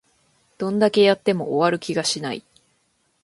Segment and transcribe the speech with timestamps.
[0.57, 2.43] どんだけやっても終わる気がしない